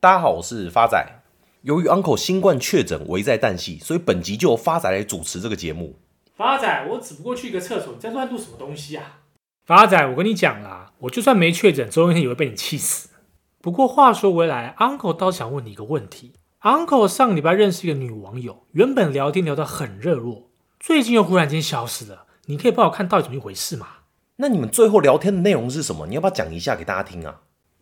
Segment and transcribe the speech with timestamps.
[0.00, 1.04] 大家好，我是发仔。
[1.62, 5.96] 由于 Uncle 新冠确诊，危在旦夕，所以本集就由发仔来主持这个节目。
[6.36, 9.22] 发仔，我只不过去一个厕所，你在乱录什么东西啊？
[9.66, 13.08] 发仔，我跟你讲啦，我就算没确诊，总有一天也会被你气死。
[13.60, 16.34] 不过话说回来，Uncle 倒想问你一个问题。
[16.62, 20.44] Uncle 上礼拜认识一个女网友，原本聊天聊得很热络，
[20.78, 22.26] 最近又忽然间消失了。
[22.46, 23.88] 你可以帮我看到底怎么一回事吗？
[24.36, 26.06] 那你们最后聊天的内容是什么？
[26.06, 27.40] 你要不要讲一下给大家听啊？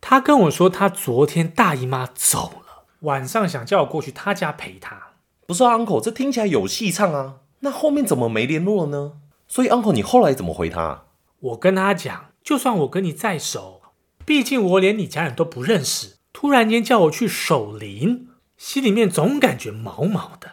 [0.09, 5.07] 他跟我说，他昨天大姨妈走了，晚上想叫我过去他家陪他。
[5.45, 7.39] 不是啊，Uncle，这听起来有戏唱啊。
[7.59, 9.11] 那后面怎么没联络了呢？
[9.49, 11.03] 所以 Uncle，你后来怎么回他？
[11.41, 13.81] 我跟他讲，就算我跟你再熟，
[14.23, 18.29] 毕竟我连你家人都不认识，突然间叫我去守灵。
[18.55, 20.51] 心里面总感觉毛毛的，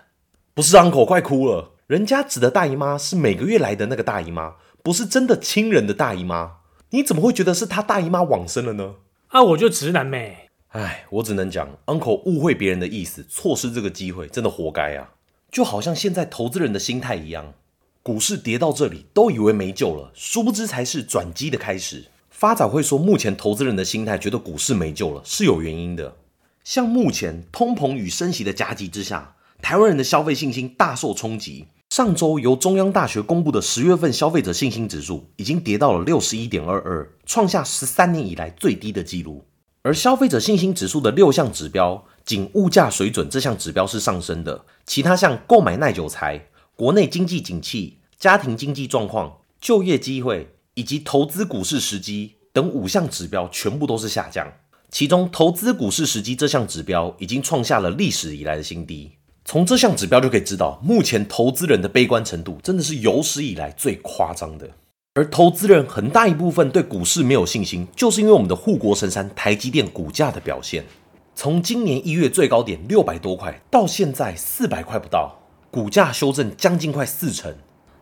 [0.52, 1.74] 不是 Uncle 快哭了。
[1.86, 6.56] 人家指的大姨妈是每个月来的那个大姨妈，不是真的亲人的大姨妈。
[6.90, 8.96] 你怎么会觉得是他大姨妈往生了呢？
[9.34, 10.50] 啊，我就直男呗。
[10.68, 15.10] 哎，我只能讲，Uncle 误会别人的意思，错失这个机会，真的活该啊！
[15.50, 17.52] 就好像现在投资人的心态一样，
[18.00, 22.04] 股市跌到这里都以为没救了，殊不知才是转机的开始。
[22.30, 26.14] 发展会说，目前投资人的心态觉得股市没救了，是有原因的。
[26.62, 31.66] 像目前通膨与升息的夹击之下，台湾人的消费信心大受冲击。
[31.96, 39.44] 上周由中央大学公布的十月份消费者信心指数已经跌到了六十一点二二，创下十三年以来最低的纪录。
[39.82, 54.52] 而消费者信心指数的六项指标，仅物价水准这项指标是上升的，其他像购买耐久财、国内经济景气、家庭经济状况、就业机会以及投资股市时机等五项指标全部都是下降。
[54.90, 59.12] 其中，投资股市时机这项指标已经创下了历史以来的新低。
[59.44, 64.70] 从这项指标就可以知道，目前投资人的悲观程度真的是有史以来最夸张的。
[65.14, 70.84] 而投资人很大一部分对股市没有信心，就是因为我们的护国神山台积电股价的表现。
[71.36, 75.38] 从今年一月最高点六百多块，到现在四百块不到，
[75.70, 77.54] 股价修正将近快四成。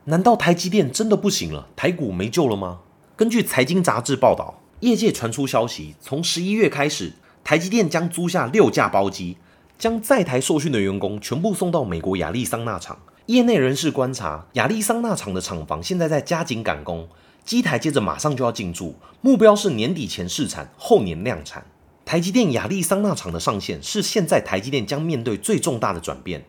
[0.05, 1.69] 难道台积电真的不行了？
[1.75, 2.81] 台股没救了吗？
[3.17, 4.59] 根据财经杂志报道。
[4.81, 7.13] 业界传出消息，从十一月开始，
[7.45, 9.37] 台积电将租下六架包机，
[9.79, 12.99] 将在台受训的员工全部送到美国亚利桑那厂。
[13.27, 17.09] 业内人士观察，亚利桑那厂的厂房现在在加紧赶工，
[17.45, 21.65] 机台接着马上就要进驻，目标是年底前试产，后年量产。
[22.05, 26.45] 台积电亚利桑那厂的上线是现在台积电将面对最重大的转变，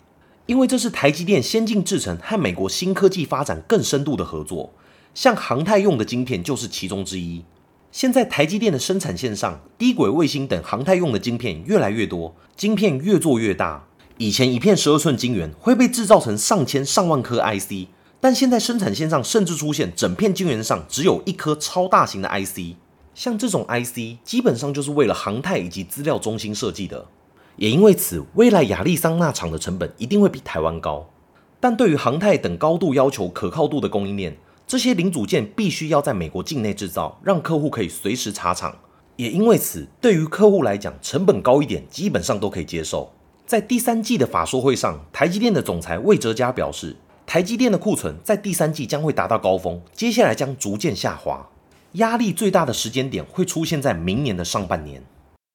[0.47, 4.73] 因为这是台积电先进制程和美国新科技发展更深度的合作，
[5.13, 7.45] 像航太用的晶片就是其中之一。
[7.93, 13.85] 现在台积电的生产线上，低轨卫星等航太用的晶片越来越多，晶片越做越大。
[14.17, 17.89] 以前一片十二寸晶圆会被制造成上千上万颗 IC，
[18.19, 22.75] 但现在生产线上甚至出现整片晶圆上只有一颗超大型的 IC。
[23.13, 27.05] 像这种 IC，基本上就是为了航太以及资料中心设计的。
[27.57, 31.07] 也因为此，未来亚利桑那厂的成本一定会比台湾高。
[31.59, 34.35] 但对于航太等高度要求可靠度的供应链，
[34.65, 38.75] 这些零组件必须要在美国境内制造，让客户可以随时查厂。
[39.15, 43.11] 也因为此，对于客户来讲，成本高一点，基本上都可以接受。
[43.45, 46.95] 在第三季的法说会上，台积电的总裁魏哲嘉表示，
[47.27, 51.47] 台积电的库存在第三季将会达到高峰，接下来将逐渐下滑。
[51.93, 55.03] 压力最大的时间点会出现在明年的上半年。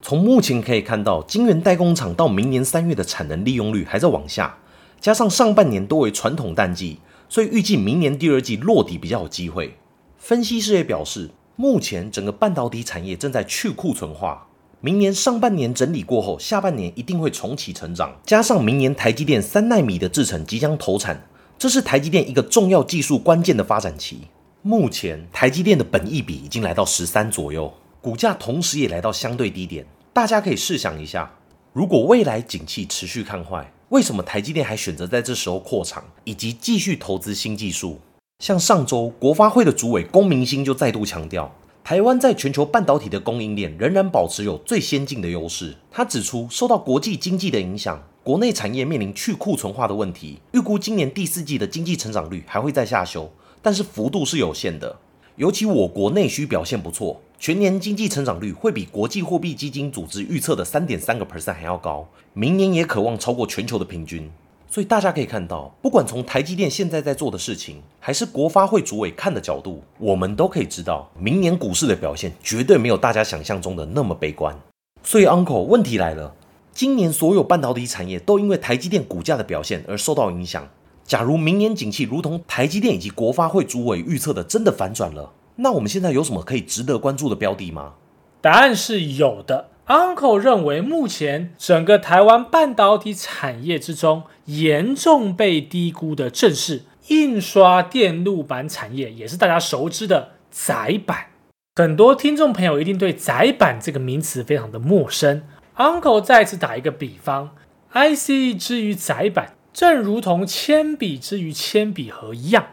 [0.05, 4.59] 从目前可以看到，晶圆代工厂到明年三月的产能利用率还在往下，
[5.01, 7.01] 加上上半年多为传统淡季。
[7.29, 9.77] 所以预计明年第二季落底比较有机会。
[10.17, 14.47] 分析师也表示，目前整个半导体产业正在去库存化，
[14.81, 18.17] 明年上半年整理过后，下半年一定会重启成长。
[18.25, 21.27] 加上明年台积电三纳米的制程即将投产，
[21.59, 24.23] 这是台积电一个重要技术关键的发展期。
[24.63, 29.87] 目前台积电的本益比已经来到十三左右，股价同时也来到相对低点。
[30.13, 31.33] 大家可以试想一下，
[31.73, 37.97] 如果未来景气持续看坏，为什么台积电还选择在这时候扩厂，以及继续投资新技术？
[38.39, 41.51] 像上周国发会的主委龚明鑫就再度强调，
[41.83, 45.75] 台湾在全球半导体的供应链仍然保持有最先进的优势。
[45.91, 53.33] 他指出，受到国际经济的影响，国内产业面临去库存化的问题，预估今年第四季的经济成长率还会再下修，
[53.63, 54.99] 但是幅度是有限的。
[55.37, 57.23] 尤其我国内需表现不错。
[57.41, 62.05] 全年经济成长率会比国际货币基金组织预测的三点三个 percent 还要高，
[62.35, 64.29] 明年也渴望超过全球的平均。
[64.69, 74.59] 所以大家可以看到，不管从台积电现在在做的事情，还是国发会主委看的角度，我们都可以知道，明年股市的表现绝对没有大家想象中的那么悲观。
[75.05, 76.35] 所以 Uncle，问题来了，
[76.73, 80.69] 今年所有半导体产业都因为台积电股价的表现而受到影响。
[81.05, 87.95] 假如明年景气如同台积电以及国发会主委预测的真的反转了，那我们现在有什么可以值得关注的标的吗？
[88.41, 101.27] 答案是有的 Uncle 认为，目前整个台湾半导体产业之中，严重被低估的正是印刷电路板产业，也是大家熟知的载板。
[101.75, 105.43] 很多听众朋友一定对载板这个名词非常的陌生。
[105.77, 107.51] Uncle 再次打一个比方
[107.93, 112.67] ，IC 之于载板，正如同铅笔之于铅笔盒一样，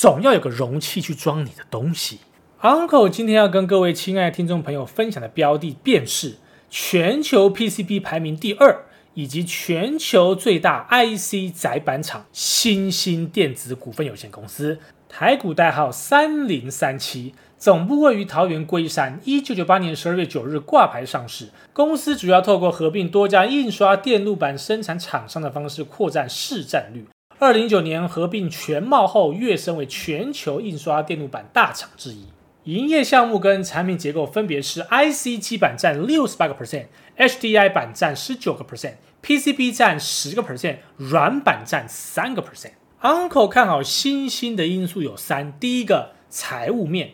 [0.00, 2.20] 总要有个容器去装你的东西。
[2.62, 6.36] Uncle 今天要跟各位亲爱的听众朋友分享的标的，便是
[6.70, 21.50] 全球 PCB 排名第二，以及全球最大 IC 载板厂新兴电子股份有限公司，台股代号三零三七，总部位于桃园龟山，一九九八年十二月九日挂牌上市。
[21.74, 27.04] 公司主要透过合并多家印刷电路板生产厂商的方式扩展市占率。
[27.40, 32.26] 二零一九年合并全茂后，跃升为全球印刷电路板大厂之一。
[32.64, 42.72] 营业项目跟产品结构分别是：IC 基板占六十八个 percent，HDI 板占十九个 percent，PCB 占十个 percent，软板占三个 percent。
[43.00, 47.12] Uncle 看好新兴的因素有三：第一个，财务面，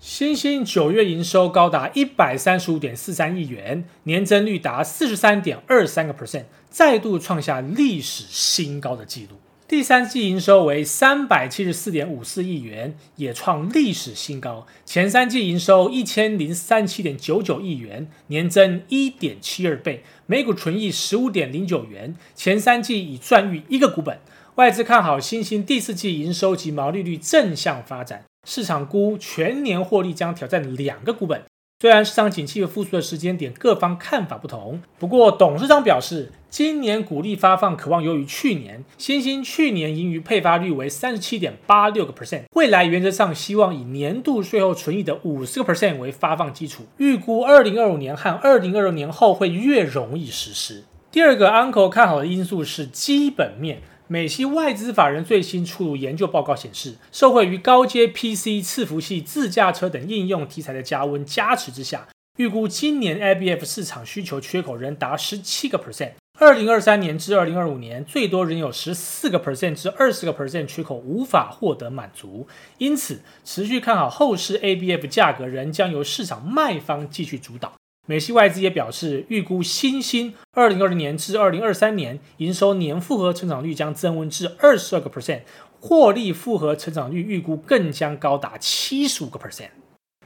[0.00, 9.36] 新兴九月营收高达一百三十五点四三亿元，年增率达四十三点二三个 percent，再度创下历史新高的纪录。
[9.68, 14.66] 第三季营收为三百七十四点五四亿元，也创历史新高。
[14.86, 22.16] 前三季营收一千零三七点九九亿元，年增一点七二倍，每股纯益十五点零九元。
[22.34, 24.18] 前三季已赚逾一个股本。
[24.54, 31.42] 外资看好新兴第四季营收及毛利率正向发展，市场估全年获利将挑战两个股本。
[31.80, 38.84] 虽然市场景气和复苏的时间点各方看法不同，不过董事长表示，今年股利发放可望优于去年。
[38.96, 46.82] 新兴去年盈余配发率为三十七点八六个 percent，未来原则上希望以年度税后存益的五十个 percent 为发放基础。
[46.96, 50.82] 预估二零二五年和二零二六年后会越容易实施。
[51.12, 53.80] 第二个 Uncle 看好的因素是基本面。
[54.10, 62.08] 美系外资法人最新出炉研究报告显示，受惠于高阶 PC、伺服器、自驾车等应用题材的加温加持之下，
[62.38, 77.74] 预估今年 IBF 市场需求缺口仍达十七个 percent，二零二三年至二零二五年最多仍有十四个 percent 至二十个 percent 缺口无法获得满足，因此持续看好后市 ABF 价格仍将由市场卖方继续主导。
[78.10, 85.40] 美系外资也表示，预估新兴二零二零年至二零二三年营收年复合成长率将增温至二十二个 percent，
[85.78, 89.68] 获利复合成长率预估更将高达七十五个 percent。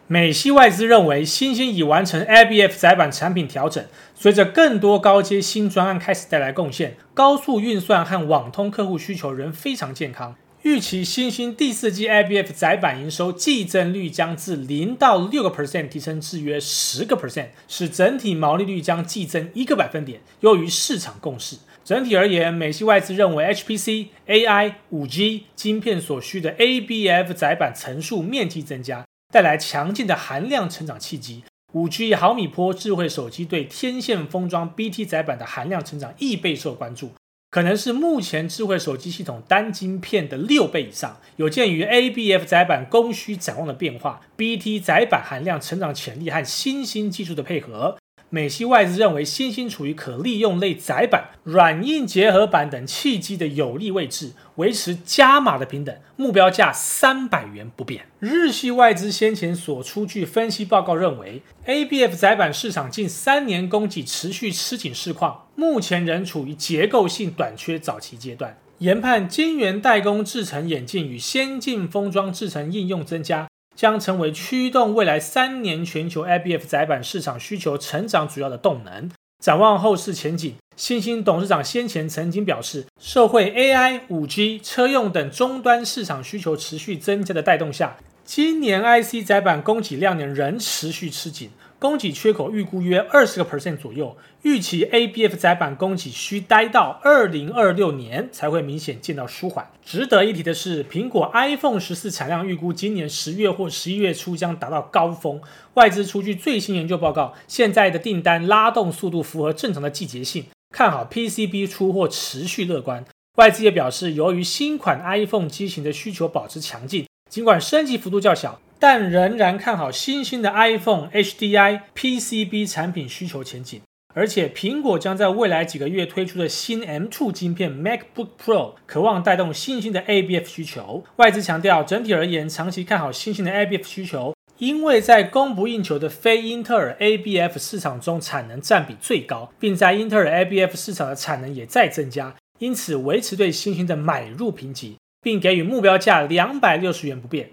[0.07, 3.85] 美系外资认为，新兴已完成 IBF 载板产品调整，
[4.15, 10.37] 随着更多高阶新专案开始带来贡献，高速运算和网通客户需求仍非常健康。
[10.63, 21.57] 预期新兴第四季 IBF 载板营收季增率将自零到六个 percent 提升至约十个 percent，使整体毛利率将季增一个百分点，优于市场共识。
[21.85, 31.43] 整体而言，美系外资认为 HPC、AI、五 G 晶片所需的 ABF 载板层数面积增加，带来强劲的含量成长契机。
[31.73, 37.11] 五 G 毫米波智慧手机对天线封装 BT 载板的含量成长亦备受关注。
[37.53, 41.19] 可能是目前智慧手机系统单晶片的六倍以上。
[41.37, 47.99] 有鉴于 ABF 载板供需展望的变化，BT 载板含量成长潜力和新兴技术的配合。
[48.35, 58.07] 美系外资认为，新兴处于可利用类载板、软硬结合板等契机的有利位置，维持加码的平等目标价三百元不变。
[58.21, 68.57] 日系外资先前所出具分析报告认为，ABF 载板市场近三年供给持续吃紧市况，目前仍处于结构性短缺早期阶段。
[68.79, 73.47] 研判晶圆代工制程演进与先进封装制程应用增加。
[73.75, 79.11] 将成为驱动未来三年全球 IBF 载板市场需求成长主要的动能。
[79.43, 91.51] 展望后市前景，新兴董事长先前曾经表示，社会 AI、五 G、车用等终端市场需求持续增加的带动下，今年 IC 载板供给量能仍持续吃紧。
[91.83, 99.69] 供给缺口预估约二十个 percent 左右，预期 ABF 载板供给需待到二零二六年才会明显见到舒缓。
[99.85, 105.41] 值得一提的是，苹果 iPhone 十四产量预估今年十月或十一月初将达到高峰。
[105.75, 113.05] 外资出具最新研究报告，现在的订单拉动速度符合正常的季节性，看好 PCB 出货持续乐观。
[113.39, 118.61] 外资也表示，由于新款 iPhone 机型的需求保持强劲，尽管升级幅度较小。
[118.83, 123.81] 但仍然看好新兴的 iPhone HDI PCB 产品需求前景，
[124.13, 131.05] 而且苹果将在未来几个月推出的新 M2 晶片 MacBook Pro，可望带动新兴的 ABF 需求。
[131.15, 147.51] 外资强调，整体而言，长期看好新兴的 ABF 需求，因为在供不应求的非英特尔 ABF 市场中产能占比最高，并在英特尔 ABF 市场的产能也在增加，因此维持对新兴的买入评级，并给予目标价两百六十元不变。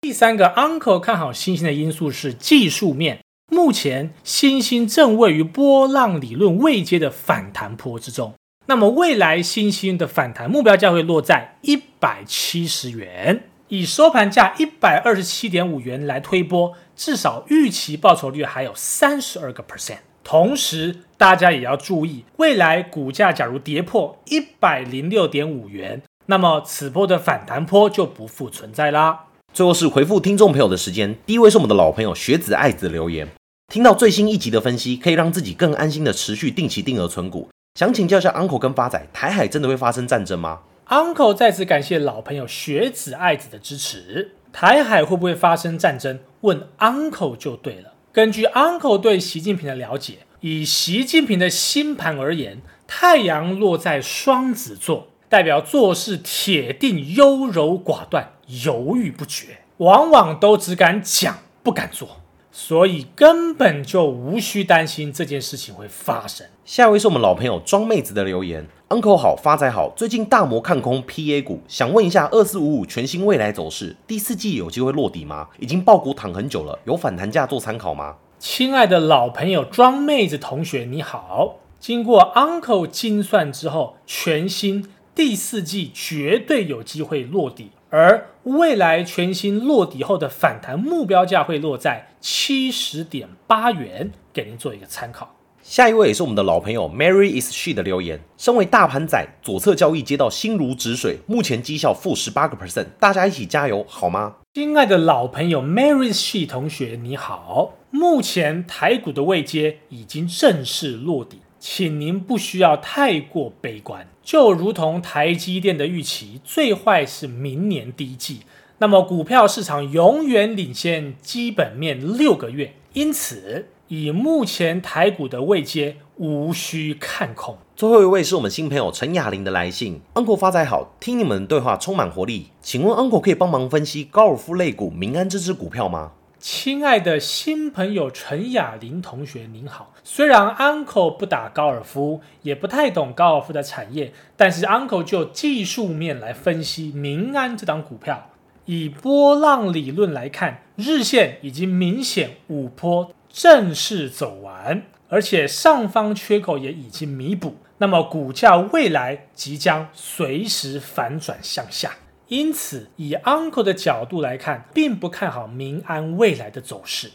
[0.00, 3.18] 第三个 Uncle 看好欣兴的因素是技术面，
[3.50, 8.32] 目前欣兴正位于波浪理论未接的反弹坡之中。
[8.66, 19.98] 那么未来欣兴的反弹目标价会落在一百七十元，以收盘价一百二十七点五元来推波，至少预期报酬率还有三十二个 percent。
[20.22, 29.24] 同时，大家也要注意，未来股价假如跌破一百零六点五元，那么此波的反弹坡就不复存在啦。
[29.52, 33.26] 最后是回复听众朋友的时间，第一位是我们的老朋友学子爱子留言，
[33.72, 37.48] 听到最新一集的分析，可以让自己更安心的持续定期定额存股。
[37.74, 44.32] 想请教一下 Uncle 跟发仔，台海真的会发生战争吗？Uncle 再次感谢老朋友学子爱子的支持。
[44.52, 46.20] 台海会不会发生战争？
[46.42, 47.94] 问 Uncle 就对了。
[48.12, 62.08] 根据 Uncle 对习近平的了解，以习近平的星盘而言，太阳落在双子座，代表做事铁定优柔寡断、犹豫不决，往往都只敢讲不敢做。
[62.50, 66.44] 所以根本就无需担心这件事情会发生。
[66.64, 69.92] 下一位是我们老朋友庄妹子的留言，Uncle 好，发财好。
[69.94, 75.48] 最近大摩看空 PA 股，想问一下二四五五全新未来走势，第四季有机会落底吗？
[75.60, 78.16] 已经爆股躺很久了，有反弹价做参考吗？
[78.40, 87.70] 亲爱的老朋友庄妹子同学你好，经过 Uncle 精算之后，全新第四季绝对有机会落底。
[87.90, 95.34] 而未来全新落底后的反弹目标价会落在七十点八元，给您做一个参考。
[95.62, 104.36] 下一位也是我们的老朋友 Mary is she 的留言，身为大盘仔，左侧交易接到心如止水，目前绩效负十八个 percent，大家一起加油好吗？
[104.54, 111.40] 亲爱的老朋友 Mary is she 同学你好，目前台股的位阶已经正式落底。
[111.58, 118.40] 请您不需要太过悲观，就如同台积电的预期，最坏是明年第一季。
[118.78, 127.58] 那么股票市场永远领先基本面六个月，因此以目前台股的位阶，无需看空。
[127.74, 136.12] 最后一位是我们新朋友陈雅玲的来信，Uncle 发财好，听你们对话充满活力，请问 Uncle 可以帮忙分析高尔夫类股明安这支股票吗？
[136.40, 139.92] 亲爱的新朋友陈雅玲同学，您好。
[140.04, 148.30] 虽然 Uncle 不打高尔夫，也不太懂高尔夫的产业，但是 Uncle 就技术面来分析明安这档股票。
[148.66, 161.90] 以波浪理论来看，日线已经明显五波正式走完，而且上方缺口也已经弥补，那么股价未来即将随时反转向下。
[162.28, 167.10] 因此，以 Uncle 的角度来看，并不看好民安未来的走势。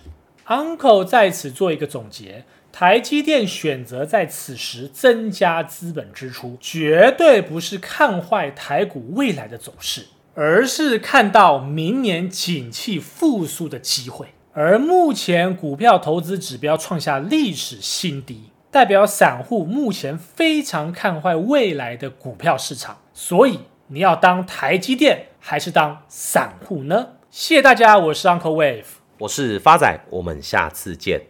[0.48, 14.29] Uncle 在此做一个总结：台积电选择在此时增加资本支出，绝对不是看坏台股未来的走势，而是看到明年景气复苏的机会。
[14.53, 23.60] 而目前股票投资指标创下历史新低，代表散户目前非常看坏未来的股票市场，所以。
[23.93, 27.09] 你要当台积电还是当散户呢？
[27.29, 28.85] 谢谢大家，我是 Uncle Wave，
[29.19, 31.21] 我是发仔，我们下次见。